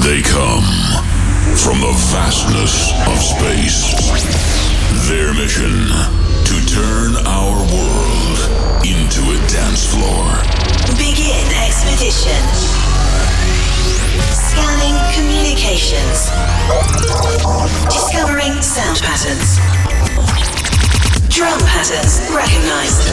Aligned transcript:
They 0.00 0.22
come 0.22 0.64
from 1.54 1.80
the 1.80 1.92
vastness 2.08 2.92
of 3.06 3.18
space. 3.20 3.92
Their 5.06 5.34
mission 5.34 5.68
to 6.48 6.56
turn 6.64 7.14
our 7.26 7.56
world 7.68 8.38
into 8.88 9.20
a 9.20 9.36
dance 9.52 9.84
floor. 9.92 10.24
Begin 10.96 11.44
expedition. 11.60 12.40
Scanning 14.32 14.96
communications. 15.12 16.32
Discovering 17.92 18.62
sound 18.62 18.98
patterns. 19.04 19.60
Drum 21.28 21.60
patterns 21.68 22.18
recognized. 22.32 23.12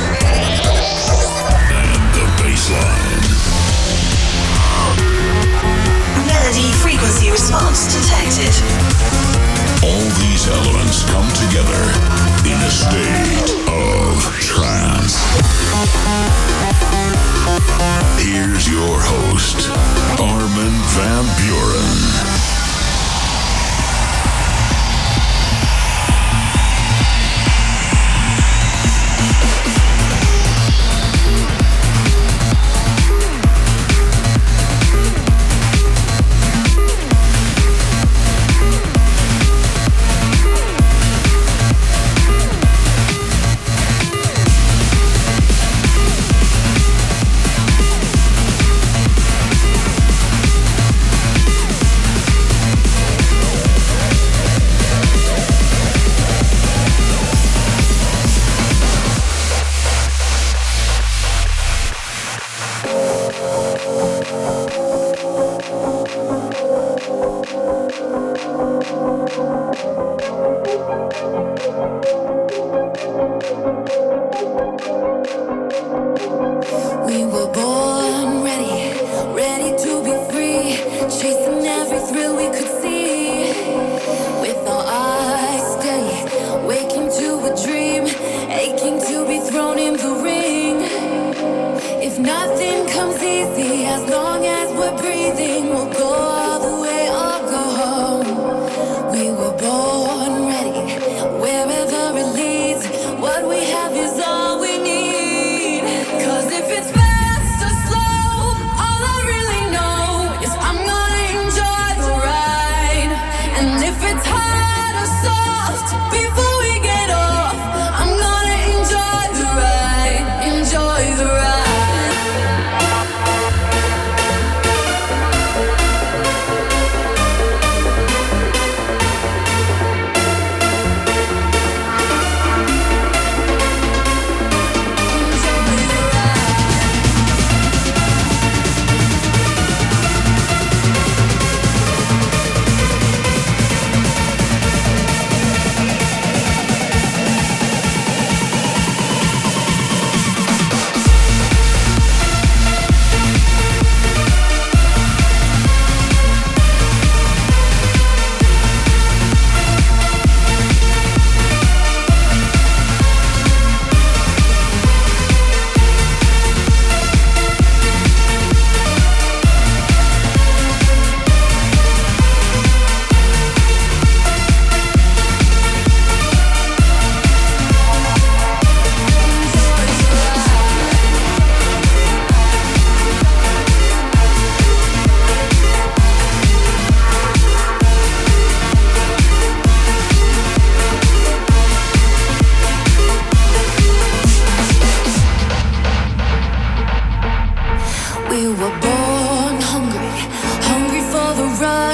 And 1.76 2.02
the 2.16 2.26
bassline. 2.42 3.19
Melody 6.50 6.72
frequency 6.82 7.30
response 7.30 7.86
detected. 7.94 8.50
All 9.84 10.02
these 10.18 10.48
elements 10.48 11.04
come 11.04 11.30
together 11.34 11.84
in 12.44 12.58
a 12.58 12.72
state 12.72 13.54
of 13.70 14.18
trance. 14.42 15.14
Here's 18.18 18.68
your 18.68 18.98
host, 19.00 19.70
Armin 20.20 20.74
van 20.98 21.26
Buuren. 21.38 22.39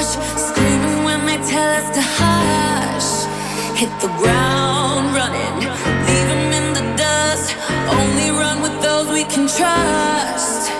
rush, 0.06 0.38
screaming 0.38 1.04
when 1.04 1.26
they 1.26 1.36
tell 1.48 1.70
us 1.80 1.88
to 1.94 2.02
hush. 2.02 3.10
Hit 3.78 3.90
the 4.00 4.08
ground 4.18 5.14
running, 5.14 5.56
leave 6.08 6.28
them 6.32 6.52
in 6.58 6.66
the 6.74 6.96
dust. 6.96 7.54
Only 7.88 8.30
run 8.30 8.62
with 8.62 8.80
those 8.82 9.08
we 9.08 9.24
can 9.24 9.46
trust. 9.46 10.70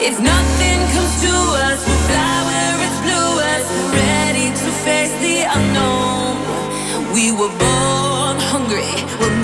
If 0.00 0.18
nothing 0.18 0.78
comes 0.94 1.14
to 1.22 1.34
us, 1.68 1.78
we'll 1.86 2.04
fly 2.10 2.36
where 2.48 2.76
it's 2.86 3.00
bluest. 3.06 3.68
Ready 3.94 4.48
to 4.50 4.68
face 4.86 5.14
the 5.26 5.36
unknown. 5.56 6.34
We 7.14 7.30
were 7.30 7.52
born 7.64 8.36
hungry. 8.52 8.92
We're 9.20 9.41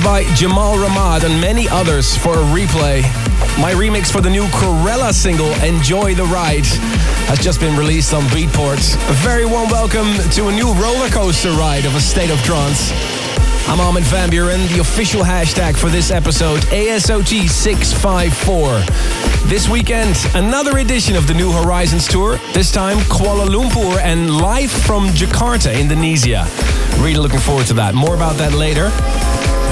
By 0.00 0.24
Jamal 0.34 0.78
Ramad 0.78 1.22
and 1.22 1.38
many 1.38 1.68
others 1.68 2.16
for 2.16 2.32
a 2.32 2.42
replay. 2.46 3.02
My 3.60 3.74
remix 3.74 4.10
for 4.10 4.22
the 4.22 4.30
new 4.30 4.46
Krewella 4.46 5.12
single, 5.12 5.52
Enjoy 5.62 6.14
the 6.14 6.24
Ride, 6.24 6.64
has 7.28 7.38
just 7.38 7.60
been 7.60 7.76
released 7.76 8.14
on 8.14 8.22
Beatport. 8.24 8.96
A 9.10 9.12
very 9.22 9.44
warm 9.44 9.68
welcome 9.68 10.14
to 10.30 10.48
a 10.48 10.52
new 10.52 10.72
roller 10.74 11.10
coaster 11.10 11.50
ride 11.50 11.84
of 11.84 11.94
a 11.94 12.00
state 12.00 12.30
of 12.30 12.42
trance. 12.42 12.90
I'm 13.68 13.80
Armin 13.80 14.02
van 14.04 14.30
Buuren, 14.30 14.66
the 14.74 14.80
official 14.80 15.22
hashtag 15.22 15.76
for 15.76 15.90
this 15.90 16.10
episode, 16.10 16.62
ASOT654. 16.72 19.50
This 19.50 19.68
weekend, 19.68 20.16
another 20.34 20.78
edition 20.78 21.16
of 21.16 21.26
the 21.26 21.34
New 21.34 21.52
Horizons 21.52 22.08
Tour, 22.08 22.38
this 22.54 22.72
time 22.72 22.96
Kuala 23.10 23.46
Lumpur 23.46 24.00
and 24.00 24.38
live 24.38 24.70
from 24.70 25.08
Jakarta, 25.08 25.78
Indonesia. 25.78 26.46
Really 26.98 27.20
looking 27.20 27.40
forward 27.40 27.66
to 27.66 27.74
that. 27.74 27.94
More 27.94 28.14
about 28.14 28.38
that 28.38 28.54
later. 28.54 28.90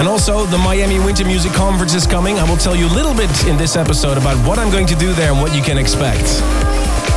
And 0.00 0.08
also, 0.08 0.46
the 0.46 0.56
Miami 0.56 0.98
Winter 0.98 1.26
Music 1.26 1.52
Conference 1.52 1.92
is 1.92 2.06
coming. 2.06 2.38
I 2.38 2.48
will 2.48 2.56
tell 2.56 2.74
you 2.74 2.86
a 2.86 2.94
little 2.94 3.12
bit 3.12 3.28
in 3.44 3.58
this 3.58 3.76
episode 3.76 4.16
about 4.16 4.34
what 4.48 4.58
I'm 4.58 4.72
going 4.72 4.86
to 4.86 4.94
do 4.94 5.12
there 5.12 5.30
and 5.30 5.42
what 5.42 5.54
you 5.54 5.60
can 5.60 5.76
expect. 5.76 6.24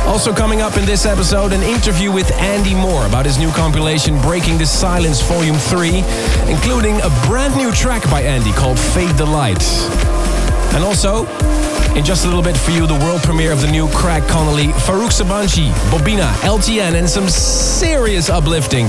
Also 0.04 0.34
coming 0.34 0.60
up 0.60 0.76
in 0.76 0.84
this 0.84 1.06
episode, 1.06 1.54
an 1.54 1.62
interview 1.62 2.12
with 2.12 2.30
Andy 2.32 2.74
Moore 2.74 3.06
about 3.06 3.24
his 3.24 3.38
new 3.38 3.50
compilation 3.52 4.20
Breaking 4.20 4.58
the 4.58 4.66
Silence 4.66 5.22
Volume 5.22 5.56
3, 5.56 6.04
including 6.52 7.00
a 7.00 7.08
brand 7.26 7.56
new 7.56 7.72
track 7.72 8.04
by 8.10 8.20
Andy 8.20 8.52
called 8.52 8.78
Fade 8.78 9.16
the 9.16 9.24
Light. 9.24 9.64
And 10.74 10.84
also, 10.84 11.24
in 11.96 12.04
just 12.04 12.26
a 12.26 12.28
little 12.28 12.42
bit 12.42 12.54
for 12.54 12.72
you, 12.72 12.86
the 12.86 12.98
world 13.00 13.22
premiere 13.22 13.52
of 13.52 13.62
the 13.62 13.70
new 13.70 13.88
Craig 13.92 14.24
Connelly, 14.28 14.66
Faruk 14.84 15.08
Sabanci, 15.08 15.70
Bobina, 15.88 16.30
LTN, 16.42 16.96
and 16.96 17.08
some 17.08 17.30
serious 17.30 18.28
uplifting 18.28 18.88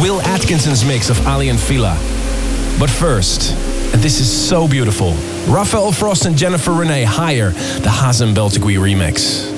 Will 0.00 0.20
Atkinson's 0.20 0.84
mix 0.84 1.10
of 1.10 1.18
Aly 1.26 1.48
and 1.48 1.58
Fila. 1.58 2.11
But 2.82 2.90
first, 2.90 3.52
and 3.94 4.02
this 4.02 4.18
is 4.18 4.28
so 4.28 4.66
beautiful, 4.66 5.12
Rafael 5.46 5.92
Frost 5.92 6.26
and 6.26 6.36
Jennifer 6.36 6.72
Renee 6.72 7.04
Higher, 7.04 7.50
the 7.50 7.88
Hazem 7.88 8.34
Beltagui 8.34 8.76
remix. 8.76 9.51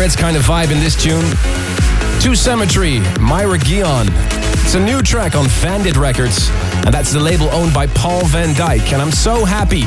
Prydz 0.00 0.16
kind 0.16 0.34
of 0.34 0.44
vibe 0.44 0.72
in 0.72 0.80
this 0.80 0.96
tune. 0.96 1.20
To 2.22 2.34
Cemetery, 2.34 3.00
Myra 3.20 3.58
Gion. 3.58 4.08
It's 4.64 4.74
a 4.74 4.80
new 4.80 5.02
track 5.02 5.34
on 5.34 5.44
Vandit 5.46 5.98
Records, 5.98 6.48
and 6.86 6.94
that's 6.94 7.12
the 7.12 7.20
label 7.20 7.50
owned 7.50 7.74
by 7.74 7.86
Paul 7.88 8.24
van 8.24 8.54
Dyk. 8.54 8.94
And 8.94 9.02
I'm 9.02 9.12
so 9.12 9.44
happy 9.44 9.82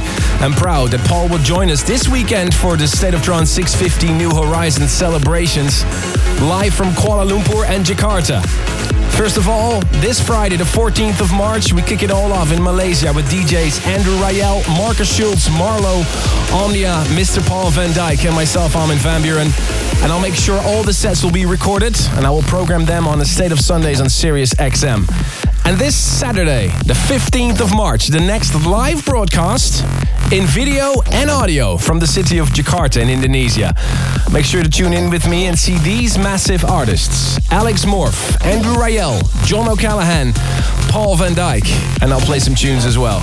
and 0.46 0.53
proud 0.53 0.91
that 0.91 1.03
Paul 1.08 1.29
will 1.29 1.39
join 1.39 1.72
us 1.72 1.82
this 1.82 2.08
weekend 2.08 2.53
for 2.53 2.77
the 2.77 2.88
State 2.88 3.15
of 3.15 3.24
Trance 3.24 3.50
650 3.50 4.13
New 4.13 4.29
Horizons 4.29 4.91
celebrations, 4.91 5.84
live 6.41 6.75
from 6.75 6.89
Kuala 6.89 7.27
Lumpur 7.27 7.65
and 7.65 7.84
Jakarta. 7.84 9.03
First 9.15 9.38
of 9.38 9.48
all, 9.48 9.79
this 10.01 10.20
Friday, 10.20 10.58
the 10.58 10.63
14th 10.63 11.22
of 11.22 11.32
March, 11.32 11.72
we 11.72 11.84
kick 11.84 12.01
it 12.01 12.10
all 12.10 12.34
off 12.34 12.51
in 12.51 12.62
Malaysia 12.62 13.13
with 13.13 13.29
DJs 13.29 13.86
Andrew 13.86 14.15
Rayel, 14.15 14.67
Markus 14.75 15.15
Schulz, 15.15 15.48
Marlo, 15.50 16.03
Omnia, 16.51 17.03
Mr. 17.10 17.46
Paul 17.48 17.70
van 17.70 17.91
Dyk, 17.91 18.25
and 18.25 18.36
myself, 18.36 18.75
Armin 18.75 18.98
van 18.98 19.22
Buuren. 19.22 19.51
And 20.03 20.12
I'll 20.12 20.20
make 20.20 20.34
sure 20.34 20.60
all 20.62 20.84
the 20.84 20.93
sets 20.93 21.24
will 21.24 21.32
be 21.32 21.46
recorded, 21.46 21.96
and 22.13 22.25
I 22.25 22.32
will 22.32 22.41
program 22.41 22.86
them 22.86 23.08
on 23.08 23.20
the 23.20 23.25
State 23.25 23.51
of 23.51 23.60
Sundays 23.60 24.01
on 24.01 24.10
Sirius 24.10 24.55
XM. 24.55 25.08
And 25.63 25.77
this 25.77 25.96
Saturday, 25.96 26.67
the 26.86 26.96
15th 26.96 27.62
of 27.62 27.74
March, 27.74 28.08
the 28.08 28.20
next 28.20 28.55
live 28.65 29.05
broadcast 29.05 29.86
in 30.32 30.46
video 30.48 30.94
and 31.12 31.30
audio 31.30 31.77
from 31.77 32.00
the 32.00 32.08
city 32.08 32.38
of 32.38 32.50
Jakarta 32.50 33.01
in 33.01 33.10
Indonesia. 33.10 33.75
Make 34.32 34.46
sure 34.46 34.63
to 34.63 34.70
tune 34.70 34.94
in 34.94 35.10
with 35.10 35.27
me 35.27 35.48
and 35.48 35.58
see 35.58 35.77
these 35.80 36.18
massive 36.18 36.63
artists 36.65 37.39
Alex 37.51 37.86
Morph, 37.86 38.44
Andrew 38.46 38.74
Rayel, 38.74 39.22
John 39.46 39.68
O'Callaghan, 39.68 40.34
Paul 40.89 41.15
van 41.15 41.34
Dyk, 41.34 41.65
and 42.01 42.13
I'll 42.13 42.22
play 42.22 42.39
some 42.39 42.56
tunes 42.56 42.86
as 42.86 42.98
well. 42.98 43.20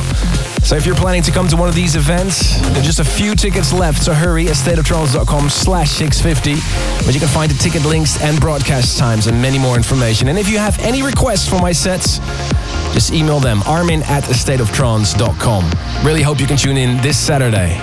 So 0.62 0.76
if 0.76 0.84
you're 0.86 0.94
planning 0.94 1.22
to 1.22 1.32
come 1.32 1.48
to 1.48 1.56
one 1.56 1.68
of 1.68 1.74
these 1.74 1.96
events, 1.96 2.60
there's 2.72 2.86
just 2.86 3.00
a 3.00 3.04
few 3.04 3.34
tickets 3.34 3.72
left, 3.72 4.02
so 4.02 4.12
hurry 4.12 4.46
at 4.48 4.54
stateoftrance.com 4.54 5.48
slash 5.48 5.90
650, 5.90 6.54
where 7.04 7.12
you 7.12 7.18
can 7.18 7.28
find 7.28 7.50
the 7.50 7.58
ticket 7.58 7.84
links 7.84 8.22
and 8.22 8.38
broadcast 8.38 8.98
times 8.98 9.26
and 9.26 9.40
many 9.40 9.58
more 9.58 9.76
information. 9.76 10.28
And 10.28 10.38
if 10.38 10.48
you 10.48 10.58
have 10.58 10.78
any 10.80 11.02
requests 11.02 11.48
for 11.48 11.58
my 11.58 11.72
sets, 11.72 12.20
just 13.00 13.14
email 13.14 13.40
them, 13.40 13.62
armin 13.62 14.02
at 14.02 14.24
stateoftrance.com. 14.24 16.04
Really 16.04 16.20
hope 16.20 16.38
you 16.38 16.46
can 16.46 16.58
tune 16.58 16.76
in 16.76 17.00
this 17.00 17.18
Saturday. 17.18 17.78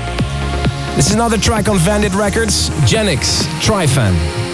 This 0.96 1.08
is 1.08 1.16
another 1.16 1.40
track 1.40 1.68
on 1.70 1.80
Vandit 1.80 2.14
Records, 2.14 2.70
Genix, 2.86 3.42
Trifan. 3.60 4.47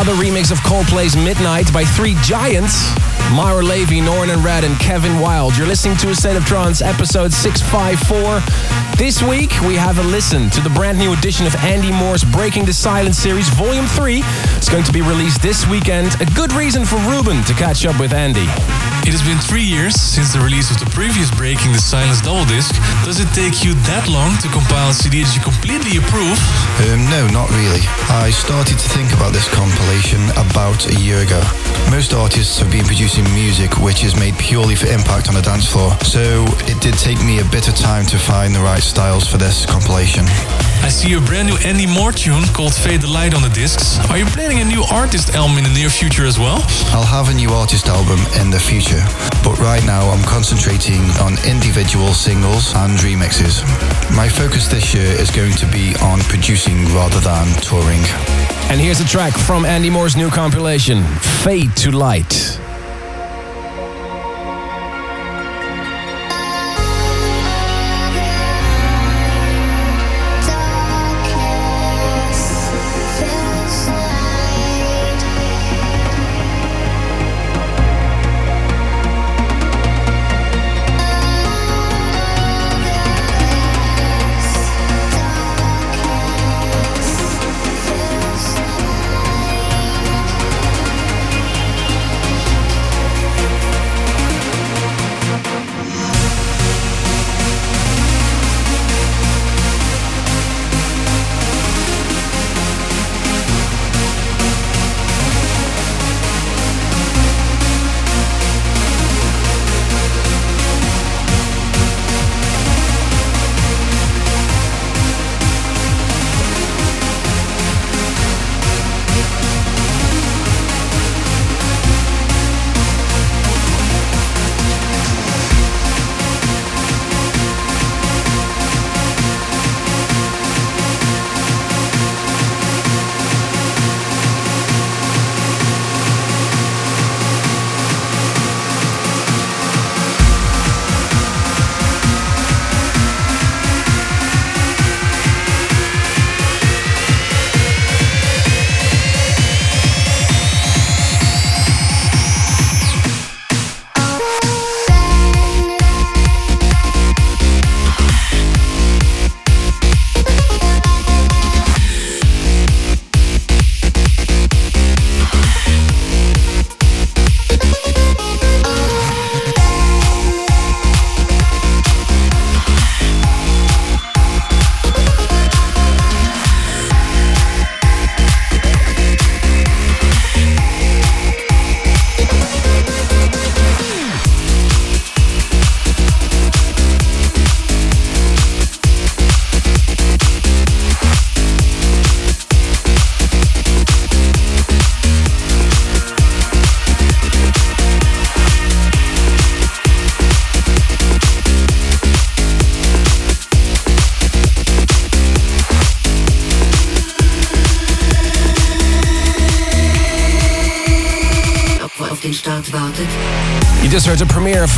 Another 0.00 0.22
remix 0.22 0.52
of 0.52 0.58
Coldplay's 0.58 1.16
Midnight 1.16 1.72
by 1.72 1.84
three 1.84 2.14
giants. 2.22 2.88
Maor 3.34 3.64
Levi, 3.64 3.98
Norman 3.98 4.40
Red, 4.44 4.62
and 4.62 4.78
Kevin 4.78 5.18
Wild. 5.18 5.56
You're 5.56 5.66
listening 5.66 5.96
to 5.96 6.10
A 6.10 6.14
State 6.14 6.36
of 6.36 6.44
Trance, 6.44 6.80
episode 6.80 7.32
654. 7.32 8.40
This 8.96 9.20
week, 9.24 9.50
we 9.62 9.74
have 9.74 9.98
a 9.98 10.02
listen 10.04 10.50
to 10.50 10.60
the 10.60 10.70
brand 10.70 10.98
new 10.98 11.12
edition 11.14 11.48
of 11.48 11.56
Andy 11.56 11.90
Moore's 11.90 12.22
Breaking 12.22 12.64
the 12.64 12.72
Silence 12.72 13.18
series, 13.18 13.48
Volume 13.48 13.86
3. 13.86 14.22
It's 14.56 14.68
going 14.68 14.84
to 14.84 14.92
be 14.92 15.00
released 15.00 15.42
this 15.42 15.66
weekend. 15.66 16.14
A 16.20 16.26
good 16.26 16.52
reason 16.52 16.84
for 16.84 16.94
Ruben 17.10 17.42
to 17.42 17.52
catch 17.54 17.84
up 17.84 17.98
with 17.98 18.12
Andy. 18.12 18.46
It 19.06 19.12
has 19.12 19.22
been 19.22 19.38
three 19.38 19.64
years 19.64 19.94
since 19.94 20.32
the 20.32 20.40
release 20.40 20.70
of 20.70 20.78
the 20.80 20.88
previous 20.90 21.30
Breaking 21.30 21.72
the 21.72 21.78
Silence 21.78 22.20
double 22.20 22.44
disc. 22.44 22.74
Does 23.04 23.20
it 23.20 23.28
take 23.30 23.64
you 23.64 23.74
that 23.86 24.08
long 24.08 24.36
to 24.42 24.48
compile 24.48 24.90
a 24.90 24.94
CD 24.94 25.22
that 25.22 25.32
you 25.32 25.42
completely 25.42 25.96
approve? 25.96 26.36
Um, 26.88 27.06
no, 27.08 27.24
not 27.30 27.48
really. 27.54 27.82
I 28.10 28.30
started 28.34 28.78
to 28.78 28.88
think 28.92 29.14
about 29.14 29.32
this 29.32 29.48
compilation 29.50 30.20
about 30.36 30.88
a 30.90 30.96
year 31.00 31.22
ago. 31.22 31.40
Most 31.90 32.12
artists 32.12 32.58
have 32.58 32.70
been 32.70 32.84
producing 32.84 33.24
music 33.32 33.78
which 33.78 34.04
is 34.04 34.18
made 34.18 34.36
purely 34.36 34.74
for 34.74 34.86
impact 34.88 35.28
on 35.28 35.34
the 35.34 35.42
dance 35.42 35.64
floor, 35.64 35.96
so 36.04 36.44
it 36.68 36.78
did 36.82 36.94
take 36.98 37.18
me 37.24 37.40
a 37.40 37.48
bit 37.48 37.68
of 37.68 37.74
time 37.74 38.04
to 38.06 38.18
find 38.18 38.54
the 38.54 38.60
right 38.60 38.82
styles 38.82 39.26
for 39.26 39.38
this 39.38 39.64
compilation. 39.64 40.26
I 40.82 40.88
see 40.90 41.14
a 41.14 41.20
brand 41.20 41.48
new 41.48 41.56
Andy 41.64 41.86
Moore 41.86 42.12
tune 42.12 42.44
called 42.52 42.74
Fade 42.74 43.02
the 43.02 43.08
Light 43.08 43.34
on 43.34 43.42
the 43.42 43.50
discs. 43.50 43.98
Are 44.10 44.18
you 44.18 44.26
planning 44.26 44.60
a 44.60 44.64
new 44.64 44.84
artist 44.90 45.34
album 45.34 45.58
in 45.58 45.64
the 45.64 45.74
near 45.74 45.90
future 45.90 46.24
as 46.24 46.38
well? 46.38 46.58
I'll 46.94 47.04
have 47.04 47.28
a 47.28 47.34
new 47.34 47.50
artist 47.50 47.88
album 47.88 48.18
in 48.40 48.50
the 48.50 48.60
future 48.60 49.02
but 49.48 49.58
right 49.60 49.84
now 49.86 50.10
I'm 50.10 50.22
concentrating 50.24 51.00
on 51.22 51.32
individual 51.46 52.12
singles 52.12 52.74
and 52.74 52.98
remixes. 52.98 53.62
My 54.14 54.28
focus 54.28 54.68
this 54.68 54.92
year 54.92 55.06
is 55.06 55.30
going 55.30 55.52
to 55.54 55.66
be 55.72 55.94
on 56.02 56.20
producing 56.20 56.84
rather 56.94 57.20
than 57.20 57.46
touring. 57.62 58.02
And 58.70 58.78
here's 58.78 59.00
a 59.00 59.06
track 59.06 59.32
from 59.32 59.64
Andy 59.64 59.88
Moore's 59.88 60.16
new 60.16 60.28
compilation, 60.28 61.02
Fade 61.42 61.74
to 61.76 61.90
Light. 61.90 62.60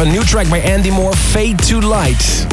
A 0.01 0.05
new 0.05 0.23
track 0.25 0.49
by 0.49 0.59
Andy 0.61 0.91
Moore, 0.91 1.13
Fade 1.13 1.59
to 1.59 1.79
Light. 1.79 2.47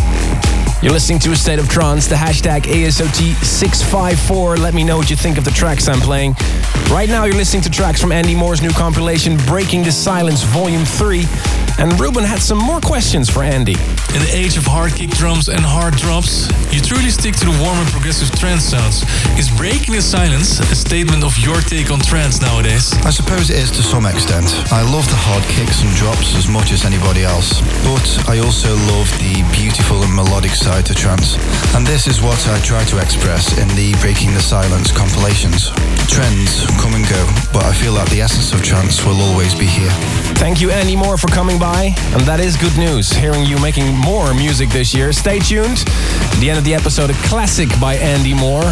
You're 0.82 0.92
listening 0.92 1.20
to 1.20 1.32
A 1.32 1.36
State 1.36 1.60
of 1.60 1.70
Trance, 1.70 2.08
the 2.08 2.16
hashtag 2.16 2.64
ASOT654. 2.64 4.58
Let 4.60 4.74
me 4.74 4.84
know 4.84 4.98
what 4.98 5.10
you 5.10 5.16
think 5.16 5.38
of 5.38 5.46
the 5.46 5.52
tracks 5.52 5.88
I'm 5.88 6.02
playing. 6.02 6.36
Right 6.92 7.08
now, 7.08 7.24
you're 7.24 7.38
listening 7.38 7.64
to 7.64 7.70
tracks 7.70 8.02
from 8.02 8.12
Andy 8.12 8.36
Moore's 8.36 8.62
new 8.62 8.72
compilation, 8.72 9.38
Breaking 9.46 9.82
the 9.84 9.94
Silence 9.94 10.44
Volume 10.44 10.84
3. 10.84 11.24
And 11.80 11.98
Ruben 12.00 12.26
had 12.26 12.40
some 12.42 12.58
more 12.58 12.82
questions 12.82 13.30
for 13.30 13.44
Andy. 13.44 13.76
In 14.16 14.24
the 14.24 14.32
age 14.34 14.58
of 14.58 14.66
hard 14.66 14.96
kick 14.96 15.12
drums 15.12 15.50
and 15.50 15.60
hard 15.60 15.96
drops, 15.96 16.48
you 16.74 16.82
truly 16.82 17.10
stick 17.10 17.36
to 17.38 17.46
the 17.46 17.56
warm 17.62 17.78
and 17.78 17.90
progressive 17.92 18.32
trance 18.40 18.64
sounds. 18.64 19.04
Is 19.38 19.52
Breaking 19.52 19.94
the 19.94 20.02
Silence 20.02 20.60
a 20.60 20.76
statement 20.76 21.24
of 21.24 21.38
your 21.38 21.60
take 21.62 21.92
on 21.92 22.00
trance 22.00 22.42
nowadays? 22.42 22.96
I 23.06 23.12
suppose 23.12 23.50
it 23.50 23.58
is 23.58 23.70
to 23.78 23.84
some 23.84 24.06
extent. 24.06 24.48
I 24.72 24.82
love 24.82 25.06
the 25.12 25.20
hard 25.20 25.44
kicks 25.52 25.84
and 25.84 25.92
drops 25.94 26.34
as 26.36 26.48
much 26.48 26.72
as 26.72 26.86
anybody 26.86 27.24
else, 27.24 27.62
but 27.86 28.06
I 28.28 28.40
also 28.40 28.74
love 28.90 29.12
the 29.20 29.46
beautiful 29.54 30.02
and 30.02 30.14
melodic 30.16 30.56
side 30.56 30.86
to 30.88 30.96
trance. 30.96 31.38
And 31.76 31.86
this 31.86 32.08
is 32.08 32.22
what 32.22 32.40
I 32.48 32.60
try 32.62 32.84
to 32.86 32.98
express 32.98 33.58
in 33.60 33.68
the 33.76 33.94
Breaking 34.02 34.34
the 34.34 34.42
Silence 34.42 34.92
compilations. 34.92 35.70
Trends 36.08 36.66
come 36.82 36.96
and 36.96 37.06
go, 37.08 37.22
but 37.54 37.66
I 37.66 37.74
feel 37.74 37.94
that 37.96 38.10
the 38.10 38.22
essence 38.22 38.54
of 38.54 38.64
trance 38.64 39.06
will 39.06 39.20
always 39.22 39.54
be 39.54 39.68
here. 39.68 39.94
Thank 40.38 40.62
you, 40.62 40.70
Andy 40.70 40.96
Moore, 40.96 41.18
for 41.18 41.28
coming 41.28 41.58
by. 41.58 41.96
And 42.14 42.22
that 42.22 42.40
is 42.40 42.56
good 42.56 42.78
news, 42.78 43.12
hearing 43.12 43.44
you 43.44 43.60
making 43.60 43.98
more 43.98 44.34
music 44.36 44.70
this 44.70 44.94
year. 44.94 45.12
Stay 45.12 45.40
tuned. 45.40 45.84
At 45.88 46.40
the 46.40 46.50
end 46.50 46.60
of 46.60 46.64
the 46.64 46.76
episode, 46.76 47.10
a 47.10 47.14
classic 47.26 47.68
by 47.82 47.96
Andy 47.96 48.34
Moore. 48.34 48.64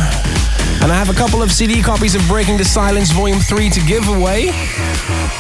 And 0.82 0.92
I 0.92 0.96
have 0.96 1.10
a 1.10 1.14
couple 1.14 1.42
of 1.42 1.52
CD 1.52 1.82
copies 1.82 2.14
of 2.14 2.22
Breaking 2.28 2.58
the 2.58 2.64
Silence 2.64 3.12
Volume 3.12 3.40
3 3.40 3.70
to 3.72 3.82
give 3.82 4.08
away. 4.08 4.52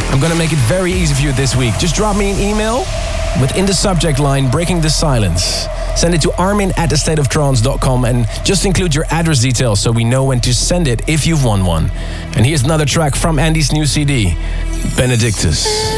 I'm 0.09 0.19
going 0.19 0.31
to 0.31 0.37
make 0.37 0.51
it 0.51 0.59
very 0.67 0.91
easy 0.91 1.13
for 1.13 1.21
you 1.21 1.31
this 1.33 1.55
week. 1.55 1.77
Just 1.77 1.95
drop 1.95 2.17
me 2.17 2.31
an 2.31 2.39
email 2.39 2.79
with 3.39 3.55
in 3.55 3.67
the 3.67 3.73
subject 3.73 4.19
line 4.19 4.49
Breaking 4.49 4.81
the 4.81 4.89
Silence. 4.89 5.67
Send 5.95 6.15
it 6.15 6.21
to 6.23 6.33
armin 6.41 6.71
at 6.75 6.89
thestateoftrance.com 6.89 8.03
and 8.05 8.27
just 8.43 8.65
include 8.65 8.95
your 8.95 9.05
address 9.11 9.41
details 9.41 9.79
so 9.79 9.91
we 9.91 10.03
know 10.03 10.25
when 10.25 10.41
to 10.41 10.53
send 10.53 10.87
it 10.87 11.07
if 11.07 11.27
you've 11.27 11.45
won 11.45 11.65
one. 11.65 11.91
And 12.35 12.45
here's 12.45 12.63
another 12.63 12.85
track 12.85 13.15
from 13.15 13.37
Andy's 13.37 13.71
new 13.71 13.85
CD, 13.85 14.35
Benedictus. 14.97 15.94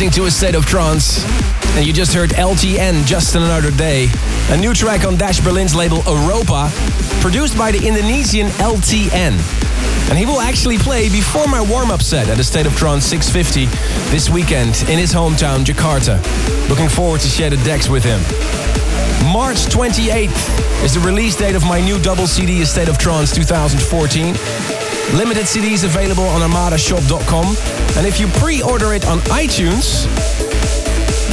Listening 0.00 0.22
to 0.22 0.28
A 0.28 0.30
State 0.30 0.54
of 0.54 0.64
Trance, 0.64 1.22
and 1.76 1.86
you 1.86 1.92
just 1.92 2.14
heard 2.14 2.30
LTN, 2.30 3.04
Just 3.04 3.34
Another 3.34 3.70
Day, 3.70 4.08
a 4.48 4.56
new 4.56 4.72
track 4.72 5.04
on 5.04 5.18
Dash 5.18 5.40
Berlin's 5.40 5.74
label 5.74 5.98
Aropa, 5.98 6.70
produced 7.20 7.58
by 7.58 7.70
the 7.70 7.86
Indonesian 7.86 8.46
LTN. 8.46 9.36
And 10.08 10.18
he 10.18 10.24
will 10.24 10.40
actually 10.40 10.78
play 10.78 11.10
before 11.10 11.46
my 11.48 11.60
warm-up 11.60 12.00
set 12.00 12.30
at 12.30 12.38
the 12.38 12.44
State 12.44 12.64
of 12.64 12.74
Trance 12.76 13.04
650 13.04 13.66
this 14.10 14.30
weekend 14.30 14.82
in 14.88 14.98
his 14.98 15.12
hometown, 15.12 15.66
Jakarta. 15.66 16.16
Looking 16.70 16.88
forward 16.88 17.20
to 17.20 17.28
share 17.28 17.50
the 17.50 17.58
decks 17.58 17.90
with 17.90 18.02
him. 18.02 18.20
March 19.30 19.66
28th 19.66 20.82
is 20.82 20.94
the 20.94 21.00
release 21.00 21.36
date 21.36 21.54
of 21.54 21.66
my 21.66 21.78
new 21.78 21.98
double 22.00 22.26
CD, 22.26 22.62
A 22.62 22.64
State 22.64 22.88
of 22.88 22.96
Trance 22.96 23.34
2014. 23.34 24.32
Limited 25.14 25.44
CDs 25.44 25.84
available 25.84 26.24
on 26.24 26.40
armadashop.com. 26.40 27.79
And 27.96 28.06
if 28.06 28.18
you 28.18 28.28
pre-order 28.28 28.94
it 28.94 29.06
on 29.06 29.18
iTunes, 29.30 30.06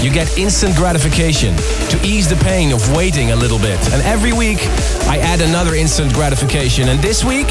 you 0.03 0.11
get 0.11 0.37
instant 0.37 0.75
gratification 0.75 1.55
to 1.55 1.99
ease 2.03 2.27
the 2.27 2.35
pain 2.37 2.71
of 2.71 2.95
waiting 2.95 3.31
a 3.31 3.35
little 3.35 3.59
bit. 3.59 3.79
And 3.91 4.01
every 4.03 4.33
week, 4.33 4.59
I 5.07 5.19
add 5.19 5.41
another 5.41 5.75
instant 5.75 6.13
gratification. 6.13 6.89
And 6.89 6.99
this 7.01 7.23
week, 7.23 7.47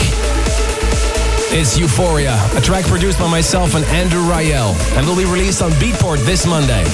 it's 1.51 1.79
Euphoria, 1.79 2.39
a 2.55 2.61
track 2.61 2.85
produced 2.85 3.19
by 3.19 3.31
myself 3.31 3.75
and 3.75 3.85
Andrew 3.87 4.23
Rayel, 4.23 4.75
and 4.97 5.07
will 5.07 5.17
be 5.17 5.25
released 5.25 5.63
on 5.63 5.71
Beatport 5.73 6.19
this 6.27 6.47
Monday. 6.47 6.85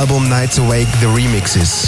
Album 0.00 0.30
Nights 0.30 0.56
Awake, 0.56 0.88
the 1.00 1.08
remixes. 1.08 1.79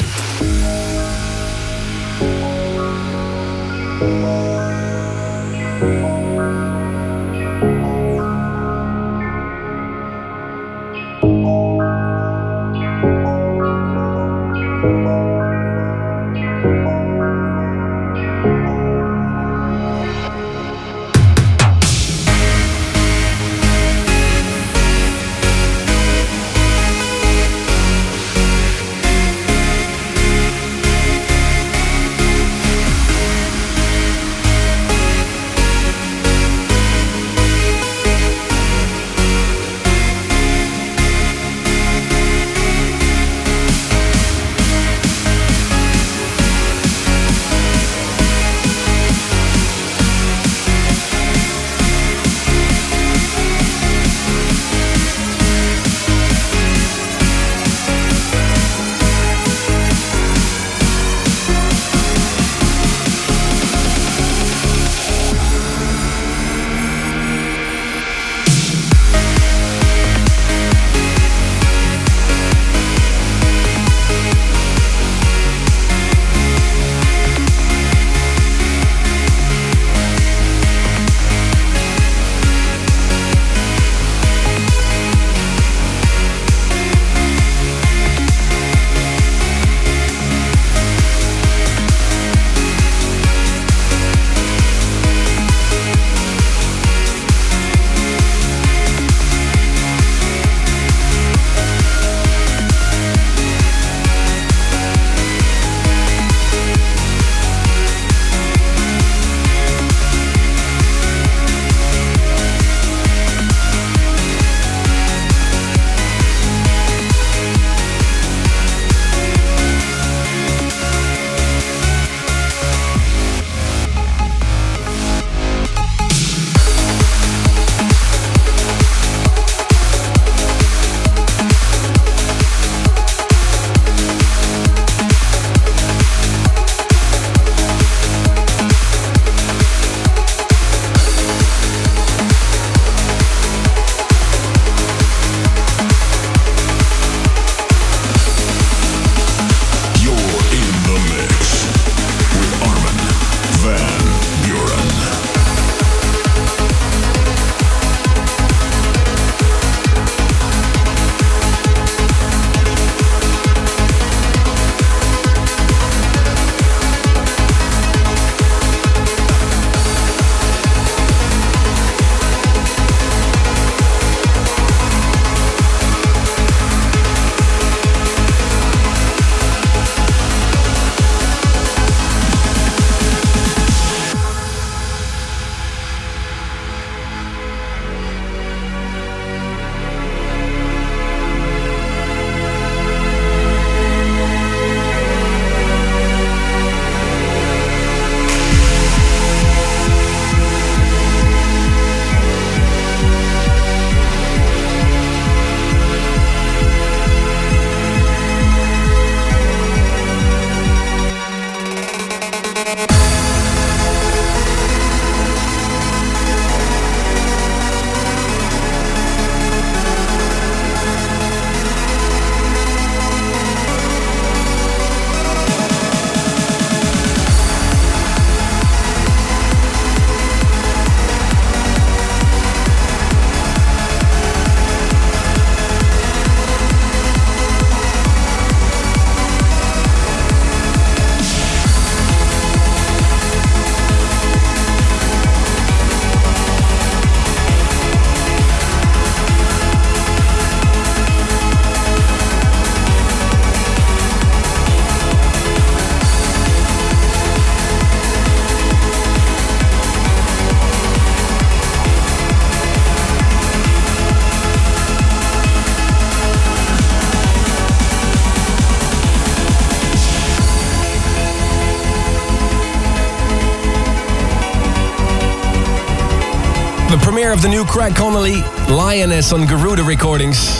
the 277.42 277.48
new 277.48 277.64
Craig 277.64 277.96
Connelly 277.96 278.42
Lioness 278.72 279.32
on 279.32 279.46
Garuda 279.46 279.82
Recordings. 279.82 280.58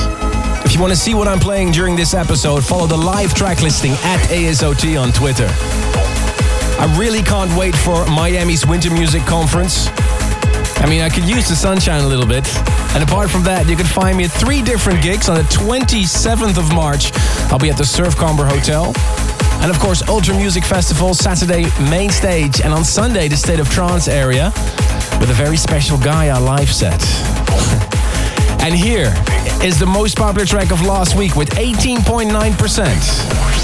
If 0.64 0.74
you 0.74 0.80
want 0.80 0.92
to 0.92 0.98
see 0.98 1.14
what 1.14 1.28
I'm 1.28 1.38
playing 1.38 1.70
during 1.70 1.94
this 1.94 2.12
episode, 2.12 2.64
follow 2.64 2.88
the 2.88 2.96
live 2.96 3.34
track 3.34 3.62
listing 3.62 3.92
at 4.02 4.18
ASOT 4.30 5.00
on 5.00 5.12
Twitter. 5.12 5.46
I 6.80 6.92
really 6.98 7.22
can't 7.22 7.56
wait 7.56 7.76
for 7.76 8.04
Miami's 8.06 8.66
Winter 8.66 8.90
Music 8.90 9.22
Conference. 9.26 9.86
I 10.78 10.86
mean, 10.88 11.02
I 11.02 11.08
could 11.08 11.22
use 11.22 11.48
the 11.48 11.54
sunshine 11.54 12.02
a 12.02 12.08
little 12.08 12.26
bit. 12.26 12.48
And 12.94 13.04
apart 13.04 13.30
from 13.30 13.44
that, 13.44 13.68
you 13.68 13.76
can 13.76 13.86
find 13.86 14.18
me 14.18 14.24
at 14.24 14.32
three 14.32 14.60
different 14.60 15.02
gigs 15.02 15.28
on 15.28 15.36
the 15.36 15.42
27th 15.42 16.58
of 16.58 16.74
March. 16.74 17.12
I'll 17.52 17.60
be 17.60 17.70
at 17.70 17.76
the 17.76 17.86
Surf 17.86 18.16
Comber 18.16 18.44
Hotel. 18.44 18.92
And 19.62 19.70
of 19.70 19.78
course, 19.78 20.02
Ultra 20.08 20.34
Music 20.34 20.64
Festival, 20.64 21.14
Saturday, 21.14 21.66
main 21.88 22.10
stage. 22.10 22.60
And 22.60 22.72
on 22.72 22.84
Sunday, 22.84 23.28
the 23.28 23.36
State 23.36 23.60
of 23.60 23.70
Trance 23.70 24.08
area 24.08 24.52
with 25.22 25.30
a 25.30 25.34
very 25.34 25.56
special 25.56 25.96
Gaia 25.98 26.40
live 26.40 26.72
set. 26.72 27.00
and 28.60 28.74
here 28.74 29.14
is 29.62 29.78
the 29.78 29.86
most 29.86 30.16
popular 30.16 30.44
track 30.44 30.72
of 30.72 30.84
last 30.84 31.16
week 31.16 31.36
with 31.36 31.50
18.9%. 31.50 33.61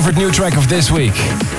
favorite 0.00 0.16
new 0.16 0.30
track 0.30 0.56
of 0.56 0.66
this 0.66 0.90
week. 0.90 1.12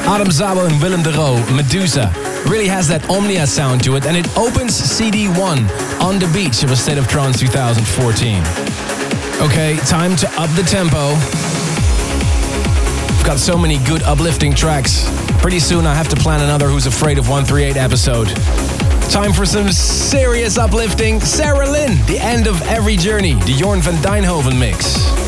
Adam 0.08 0.28
Szabo 0.30 0.68
and 0.68 0.82
Willem 0.82 1.04
de 1.04 1.12
Roo, 1.12 1.38
Medusa. 1.56 2.12
Really 2.48 2.68
has 2.68 2.88
that 2.88 3.08
Omnia 3.08 3.46
sound 3.46 3.84
to 3.84 3.98
it 3.98 4.08
and 4.08 4.18
it 4.18 4.26
opens 4.36 4.72
CD1 4.74 6.02
on 6.02 6.18
the 6.18 6.28
beach 6.34 6.64
of 6.64 6.72
a 6.72 6.76
State 6.76 6.98
of 6.98 7.08
Trance 7.08 7.40
2014. 7.40 8.42
Okay, 9.46 9.78
time 9.86 10.16
to 10.16 10.28
up 10.42 10.50
the 10.56 10.64
tempo. 10.64 11.14
I've 13.14 13.26
got 13.28 13.38
so 13.38 13.60
many 13.60 13.78
good 13.86 14.02
uplifting 14.04 14.56
tracks. 14.56 15.06
Pretty 15.40 15.60
soon 15.60 15.86
I 15.86 15.94
have 15.94 16.08
to 16.10 16.16
plan 16.16 16.42
another 16.42 16.68
Who's 16.68 16.88
Afraid 16.88 17.20
of 17.20 17.30
138 17.30 17.78
episode. 17.78 18.28
Time 19.12 19.34
for 19.34 19.46
some 19.46 19.72
serious 19.72 20.58
uplifting. 20.58 21.20
Sarah 21.20 21.70
Lynn, 21.70 22.04
The 22.08 22.18
End 22.18 22.48
of 22.48 22.60
Every 22.64 22.96
Journey, 22.96 23.34
the 23.34 23.54
Jorn 23.54 23.82
van 23.82 24.02
Deynhoven 24.02 24.58
mix. 24.58 25.21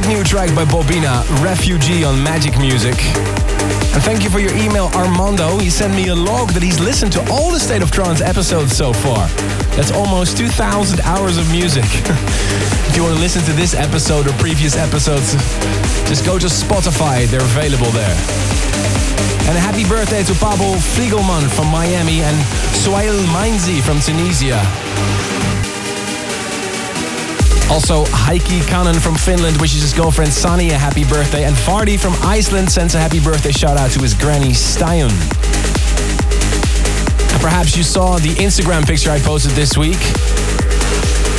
Great, 0.00 0.16
new 0.16 0.24
track 0.24 0.54
by 0.54 0.64
Bobina, 0.64 1.24
Refugee 1.42 2.04
on 2.04 2.22
Magic 2.22 2.58
Music. 2.58 2.94
And 3.94 4.02
thank 4.02 4.22
you 4.22 4.30
for 4.30 4.38
your 4.38 4.54
email, 4.54 4.86
Armando. 4.94 5.58
He 5.58 5.70
sent 5.70 5.94
me 5.94 6.08
a 6.08 6.14
log 6.14 6.50
that 6.50 6.62
he's 6.62 6.78
listened 6.78 7.12
to 7.12 7.30
all 7.30 7.50
the 7.50 7.58
State 7.58 7.82
of 7.82 7.90
Trance 7.90 8.20
episodes 8.20 8.76
so 8.76 8.92
far. 8.92 9.26
That's 9.76 9.90
almost 9.90 10.36
2,000 10.36 11.00
hours 11.00 11.36
of 11.38 11.50
music. 11.50 11.84
if 12.88 12.96
you 12.96 13.02
want 13.02 13.14
to 13.14 13.20
listen 13.20 13.42
to 13.44 13.52
this 13.52 13.74
episode 13.74 14.26
or 14.26 14.32
previous 14.34 14.76
episodes, 14.76 15.32
just 16.08 16.24
go 16.24 16.38
to 16.38 16.46
Spotify. 16.46 17.26
They're 17.26 17.40
available 17.40 17.90
there. 17.90 18.16
And 19.48 19.56
a 19.56 19.60
happy 19.60 19.88
birthday 19.88 20.22
to 20.24 20.34
Pablo 20.34 20.76
Fliegelman 20.94 21.48
from 21.48 21.68
Miami 21.68 22.20
and 22.20 22.36
Sohail 22.76 23.14
Mainzi 23.32 23.80
from 23.80 24.00
Tunisia. 24.00 24.60
Also, 27.70 28.04
Heikki 28.06 28.60
Kanen 28.62 29.00
from 29.00 29.14
Finland 29.14 29.60
wishes 29.60 29.82
his 29.82 29.92
girlfriend 29.92 30.32
Sani 30.32 30.70
a 30.70 30.78
happy 30.78 31.04
birthday, 31.04 31.44
and 31.44 31.54
Fardy 31.54 31.98
from 31.98 32.14
Iceland 32.22 32.70
sends 32.70 32.94
a 32.94 32.98
happy 32.98 33.20
birthday 33.20 33.52
shout 33.52 33.76
out 33.76 33.90
to 33.90 34.00
his 34.00 34.14
granny 34.14 34.50
Stian. 34.50 35.10
And 37.32 37.40
perhaps 37.42 37.76
you 37.76 37.82
saw 37.82 38.16
the 38.18 38.34
Instagram 38.36 38.86
picture 38.86 39.10
I 39.10 39.20
posted 39.20 39.52
this 39.52 39.76
week. 39.76 40.00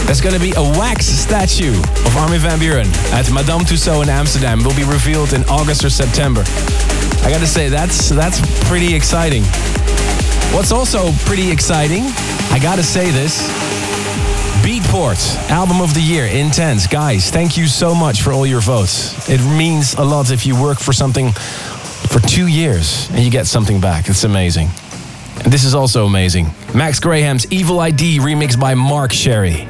There's 0.06 0.22
going 0.22 0.36
to 0.36 0.42
be 0.42 0.54
a 0.56 0.62
wax 0.80 1.06
statue 1.06 1.74
of 1.74 2.18
Armin 2.18 2.40
van 2.40 2.60
Buuren 2.60 2.88
at 3.12 3.30
Madame 3.32 3.62
Tussauds 3.62 4.04
in 4.04 4.10
Amsterdam. 4.10 4.64
Will 4.64 4.76
be 4.76 4.84
revealed 4.84 5.34
in 5.34 5.44
August 5.46 5.84
or 5.84 5.90
September. 5.90 6.44
I 7.22 7.30
got 7.30 7.40
to 7.42 7.48
say 7.48 7.70
that's 7.70 8.10
that's 8.10 8.40
pretty 8.70 8.96
exciting. 8.96 9.44
What's 10.54 10.72
also 10.72 11.12
pretty 11.26 11.52
exciting, 11.52 12.06
I 12.50 12.60
got 12.62 12.78
to 12.78 12.84
say 12.84 13.12
this. 13.12 13.59
Beatport, 14.70 15.50
album 15.50 15.82
of 15.82 15.96
the 15.96 16.00
year, 16.00 16.28
intense. 16.28 16.86
Guys, 16.86 17.32
thank 17.32 17.58
you 17.58 17.66
so 17.66 17.96
much 17.96 18.22
for 18.22 18.32
all 18.32 18.46
your 18.46 18.62
votes. 18.62 19.28
It 19.28 19.41
means 19.58 19.96
a 19.96 20.04
lot 20.04 20.30
if 20.30 20.46
you 20.46 20.62
work 20.62 20.78
for 20.78 20.94
something 20.94 21.32
for 21.32 22.20
two 22.20 22.46
years 22.46 23.10
and 23.10 23.18
you 23.18 23.32
get 23.32 23.48
something 23.48 23.82
back. 23.82 24.10
It's 24.10 24.26
amazing. 24.26 24.70
And 25.44 25.52
this 25.52 25.64
is 25.64 25.74
also 25.74 26.06
amazing. 26.06 26.52
Max 26.76 27.00
Graham's 27.00 27.52
Evil 27.52 27.80
ID 27.80 28.20
remixed 28.20 28.60
by 28.60 28.76
Mark 28.76 29.12
Sherry. 29.12 29.68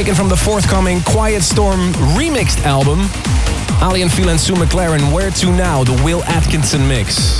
Taken 0.00 0.14
from 0.14 0.30
the 0.30 0.36
forthcoming 0.36 1.02
Quiet 1.02 1.42
Storm 1.42 1.92
remixed 2.16 2.64
album. 2.64 3.00
Aly 3.82 4.00
and 4.00 4.10
Fila 4.10 4.30
and 4.30 4.40
Sue 4.40 4.54
McLaren, 4.54 5.12
Where 5.12 5.30
To 5.30 5.52
Now, 5.52 5.84
the 5.84 5.92
Will 6.02 6.24
Atkinson 6.24 6.88
mix. 6.88 7.36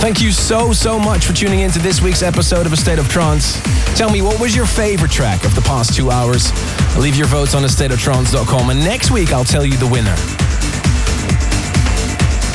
Thank 0.00 0.22
you 0.22 0.32
so, 0.32 0.72
so 0.72 0.98
much 0.98 1.26
for 1.26 1.34
tuning 1.34 1.60
in 1.60 1.70
to 1.72 1.78
this 1.78 2.00
week's 2.00 2.22
episode 2.22 2.64
of 2.64 2.72
A 2.72 2.76
State 2.78 2.98
of 2.98 3.06
Trance. 3.10 3.60
Tell 3.98 4.08
me, 4.08 4.22
what 4.22 4.40
was 4.40 4.56
your 4.56 4.64
favorite 4.64 5.10
track 5.10 5.44
of 5.44 5.54
the 5.54 5.60
past 5.60 5.94
two 5.94 6.10
hours? 6.10 6.50
Leave 6.96 7.16
your 7.16 7.26
votes 7.26 7.54
on 7.54 7.64
astateoftrance.com 7.64 8.70
and 8.70 8.80
next 8.80 9.10
week 9.10 9.34
I'll 9.34 9.44
tell 9.44 9.66
you 9.66 9.76
the 9.76 9.88
winner. 9.88 10.14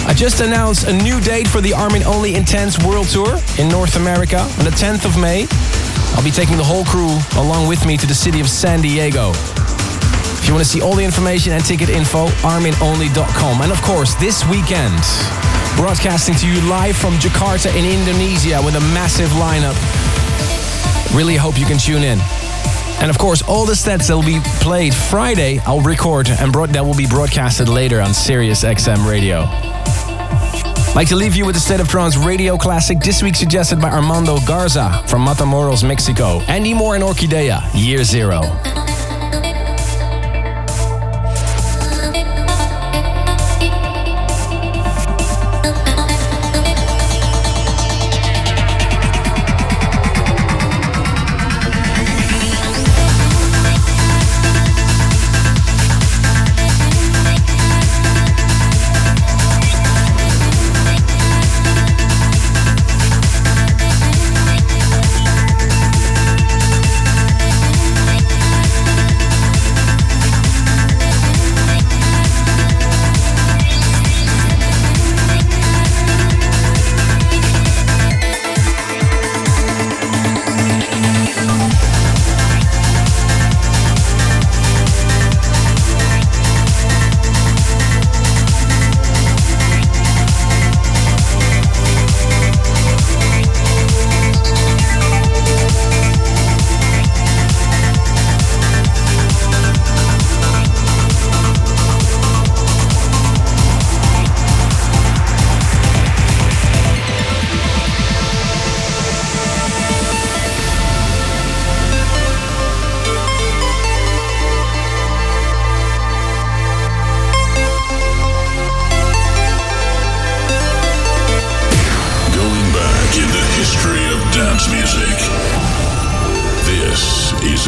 I 0.10 0.16
just 0.16 0.42
announced 0.42 0.88
a 0.88 0.92
new 0.92 1.22
date 1.22 1.48
for 1.48 1.62
the 1.62 1.74
Armin 1.74 2.02
Only 2.02 2.34
Intense 2.34 2.84
World 2.84 3.10
Tour 3.10 3.38
in 3.60 3.70
North 3.70 3.96
America 3.96 4.40
on 4.40 4.66
the 4.66 4.72
10th 4.72 5.06
of 5.06 5.22
May. 5.22 5.46
I'll 6.16 6.24
be 6.24 6.32
taking 6.32 6.58
the 6.58 6.64
whole 6.64 6.86
crew 6.86 7.18
along 7.42 7.68
with 7.68 7.86
me 7.86 7.98
to 7.98 8.06
the 8.06 8.14
city 8.14 8.40
of 8.40 8.50
San 8.50 8.82
Diego. 8.82 9.32
If 9.32 10.48
you 10.48 10.54
want 10.54 10.66
to 10.66 10.70
see 10.70 10.82
all 10.82 10.96
the 10.96 11.04
information 11.04 11.54
and 11.54 11.64
ticket 11.64 11.90
info, 11.90 12.28
arminonly.com. 12.44 13.62
And 13.62 13.72
of 13.72 13.82
course, 13.82 14.14
this 14.16 14.46
weekend, 14.48 15.00
broadcasting 15.76 16.36
to 16.36 16.48
you 16.48 16.60
live 16.70 16.98
from 16.98 17.14
Jakarta 17.16 17.70
in 17.76 17.86
Indonesia 17.86 18.62
with 18.64 18.76
a 18.76 18.82
massive 18.94 19.30
lineup. 19.40 19.76
Really 21.16 21.36
hope 21.36 21.58
you 21.58 21.66
can 21.66 21.78
tune 21.78 22.04
in. 22.04 22.20
And 23.00 23.10
of 23.10 23.18
course, 23.18 23.42
all 23.42 23.66
the 23.66 23.76
sets 23.76 24.08
that 24.08 24.16
will 24.16 24.24
be 24.24 24.40
played 24.60 24.94
Friday, 24.94 25.60
I'll 25.66 25.82
record 25.82 26.30
and 26.30 26.54
that 26.54 26.86
will 26.86 26.96
be 26.96 27.08
broadcasted 27.08 27.70
later 27.70 28.02
on 28.02 28.14
Sirius 28.14 28.64
XM 28.64 29.10
Radio. 29.10 29.63
Like 30.96 31.08
to 31.08 31.16
leave 31.16 31.36
you 31.36 31.46
with 31.46 31.56
the 31.56 31.62
State 31.62 31.80
of 31.80 31.88
Trance 31.88 32.16
radio 32.18 32.56
classic, 32.56 33.00
this 33.00 33.24
week 33.24 33.36
suggested 33.36 33.82
by 33.82 33.90
Armando 33.90 34.38
Garza 34.46 35.04
from 35.08 35.26
Matamoros, 35.26 35.84
Mexico. 35.84 36.40
Andy 36.42 36.76
Moor 36.76 36.94
and 36.94 37.04
Orkidea, 37.04 37.64
Year 37.74 38.04
Zero. 38.04 38.42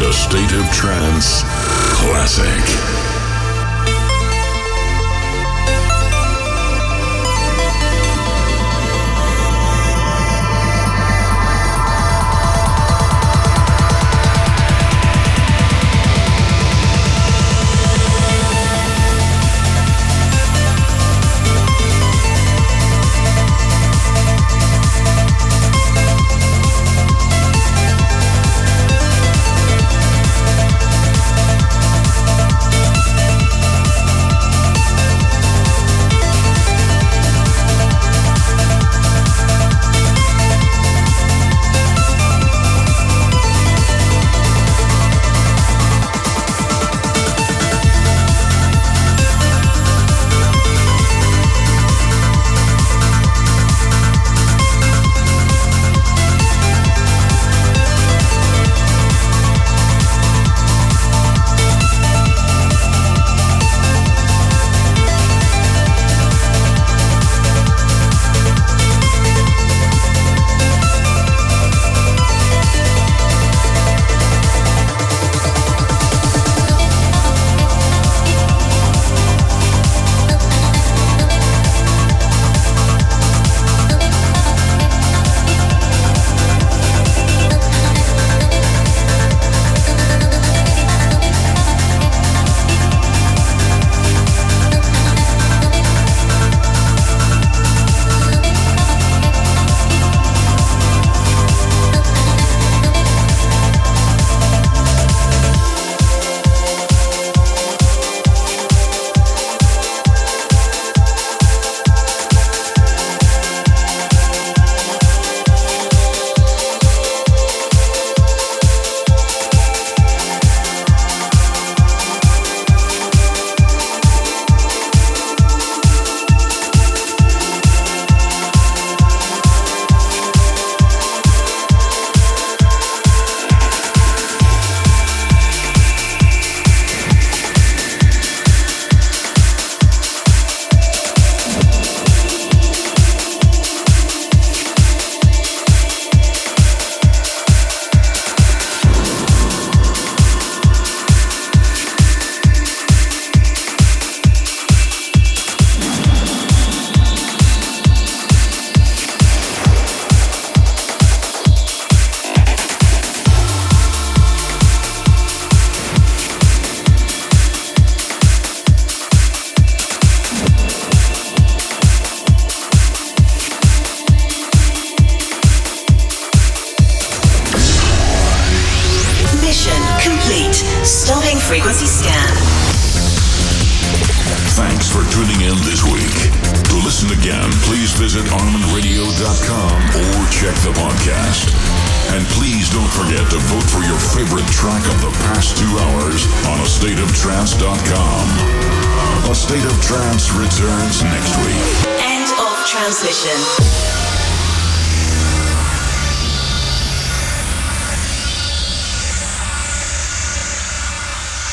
a 0.00 0.12
State 0.12 0.52
of 0.52 0.70
Trance 0.72 1.42
classic. 1.94 2.95